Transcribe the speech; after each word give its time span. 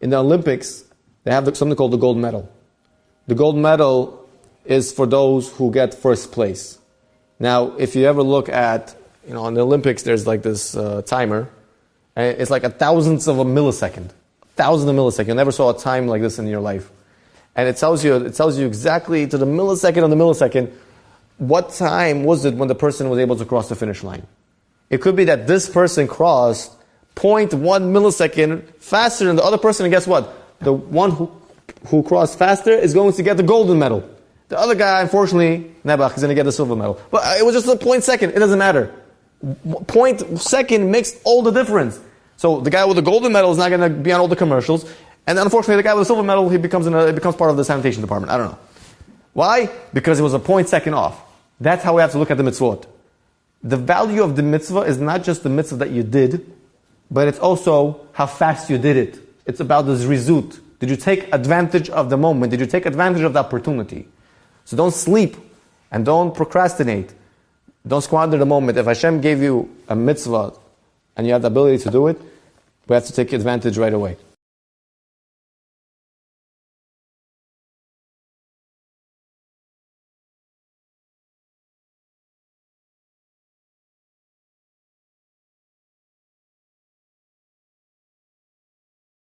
In 0.00 0.10
the 0.10 0.18
Olympics, 0.18 0.84
they 1.24 1.32
have 1.32 1.44
something 1.56 1.76
called 1.76 1.92
the 1.92 1.98
gold 1.98 2.16
medal. 2.16 2.50
The 3.26 3.34
gold 3.34 3.56
medal 3.56 4.28
is 4.64 4.92
for 4.92 5.06
those 5.06 5.50
who 5.52 5.70
get 5.70 5.94
first 5.94 6.32
place. 6.32 6.78
Now, 7.38 7.76
if 7.76 7.94
you 7.96 8.04
ever 8.06 8.22
look 8.22 8.48
at, 8.48 8.94
you 9.26 9.34
know, 9.34 9.44
on 9.44 9.54
the 9.54 9.60
Olympics, 9.60 10.02
there's 10.02 10.26
like 10.26 10.42
this 10.42 10.76
uh, 10.76 11.02
timer, 11.02 11.48
and 12.16 12.38
it's 12.38 12.50
like 12.50 12.64
a 12.64 12.70
thousandth 12.70 13.28
of 13.28 13.38
a 13.38 13.44
millisecond. 13.44 14.10
Thousand 14.56 14.88
of 14.88 14.96
a 14.96 14.98
millisecond. 14.98 15.28
You 15.28 15.34
never 15.34 15.52
saw 15.52 15.70
a 15.70 15.78
time 15.78 16.06
like 16.06 16.22
this 16.22 16.38
in 16.38 16.46
your 16.46 16.60
life. 16.60 16.90
And 17.54 17.68
it 17.68 17.76
tells 17.76 18.04
you, 18.04 18.16
it 18.16 18.34
tells 18.34 18.58
you 18.58 18.66
exactly 18.66 19.26
to 19.26 19.38
the 19.38 19.46
millisecond 19.46 20.04
of 20.04 20.10
the 20.10 20.16
millisecond 20.16 20.72
what 21.38 21.70
time 21.70 22.24
was 22.24 22.44
it 22.44 22.54
when 22.54 22.68
the 22.68 22.74
person 22.74 23.08
was 23.08 23.18
able 23.18 23.36
to 23.36 23.44
cross 23.44 23.68
the 23.68 23.76
finish 23.76 24.02
line. 24.02 24.26
It 24.90 25.00
could 25.00 25.16
be 25.16 25.24
that 25.24 25.46
this 25.46 25.68
person 25.68 26.08
crossed 26.08 26.72
0.1 27.18 27.50
millisecond 27.50 28.62
faster 28.76 29.24
than 29.24 29.34
the 29.34 29.42
other 29.42 29.58
person, 29.58 29.84
and 29.84 29.92
guess 29.92 30.06
what? 30.06 30.32
The 30.60 30.72
one 30.72 31.10
who, 31.10 31.30
who 31.88 32.04
crossed 32.04 32.38
faster 32.38 32.70
is 32.70 32.94
going 32.94 33.12
to 33.14 33.22
get 33.24 33.36
the 33.36 33.42
golden 33.42 33.78
medal. 33.78 34.08
The 34.48 34.58
other 34.58 34.76
guy, 34.76 35.02
unfortunately, 35.02 35.74
Nebuch, 35.84 36.14
is 36.14 36.22
going 36.22 36.28
to 36.28 36.34
get 36.34 36.44
the 36.44 36.52
silver 36.52 36.76
medal. 36.76 37.00
But 37.10 37.24
uh, 37.24 37.34
it 37.38 37.44
was 37.44 37.54
just 37.54 37.66
a 37.66 37.76
point 37.76 38.04
second. 38.04 38.30
It 38.30 38.38
doesn't 38.38 38.58
matter. 38.58 38.94
Point 39.88 40.40
second 40.40 40.90
makes 40.90 41.20
all 41.24 41.42
the 41.42 41.50
difference. 41.50 42.00
So 42.36 42.60
the 42.60 42.70
guy 42.70 42.84
with 42.84 42.96
the 42.96 43.02
golden 43.02 43.32
medal 43.32 43.50
is 43.50 43.58
not 43.58 43.68
going 43.68 43.80
to 43.80 43.90
be 43.90 44.12
on 44.12 44.20
all 44.20 44.28
the 44.28 44.36
commercials. 44.36 44.90
And 45.26 45.38
unfortunately, 45.40 45.76
the 45.76 45.82
guy 45.82 45.94
with 45.94 46.02
the 46.02 46.06
silver 46.06 46.22
medal, 46.22 46.48
he 46.48 46.56
becomes, 46.56 46.86
an, 46.86 46.94
uh, 46.94 47.06
a, 47.06 47.12
becomes 47.12 47.34
part 47.34 47.50
of 47.50 47.56
the 47.56 47.64
sanitation 47.64 48.00
department. 48.00 48.32
I 48.32 48.38
don't 48.38 48.52
know. 48.52 48.58
Why? 49.32 49.68
Because 49.92 50.20
it 50.20 50.22
was 50.22 50.34
a 50.34 50.38
point 50.38 50.68
second 50.68 50.94
off. 50.94 51.20
That's 51.60 51.82
how 51.82 51.96
we 51.96 52.00
have 52.00 52.12
to 52.12 52.18
look 52.18 52.30
at 52.30 52.36
the 52.36 52.44
mitzvot. 52.44 52.86
The 53.64 53.76
value 53.76 54.22
of 54.22 54.36
the 54.36 54.44
mitzvah 54.44 54.82
is 54.82 54.98
not 54.98 55.24
just 55.24 55.42
the 55.42 55.48
mitzvah 55.48 55.78
that 55.78 55.90
you 55.90 56.04
did, 56.04 56.46
but 57.10 57.28
it's 57.28 57.38
also 57.38 58.06
how 58.12 58.26
fast 58.26 58.70
you 58.70 58.78
did 58.78 58.96
it. 58.96 59.18
It's 59.46 59.60
about 59.60 59.86
the 59.86 59.94
zrizut. 59.94 60.60
Did 60.78 60.90
you 60.90 60.96
take 60.96 61.32
advantage 61.32 61.90
of 61.90 62.10
the 62.10 62.16
moment? 62.16 62.50
Did 62.50 62.60
you 62.60 62.66
take 62.66 62.86
advantage 62.86 63.22
of 63.22 63.32
the 63.32 63.40
opportunity? 63.40 64.06
So 64.64 64.76
don't 64.76 64.92
sleep 64.92 65.36
and 65.90 66.04
don't 66.04 66.34
procrastinate. 66.34 67.12
Don't 67.86 68.02
squander 68.02 68.36
the 68.36 68.46
moment. 68.46 68.76
If 68.76 68.86
Hashem 68.86 69.20
gave 69.20 69.42
you 69.42 69.74
a 69.88 69.96
mitzvah 69.96 70.52
and 71.16 71.26
you 71.26 71.32
have 71.32 71.42
the 71.42 71.48
ability 71.48 71.82
to 71.84 71.90
do 71.90 72.08
it, 72.08 72.20
we 72.86 72.94
have 72.94 73.06
to 73.06 73.12
take 73.12 73.32
advantage 73.32 73.78
right 73.78 73.92
away. 73.92 74.16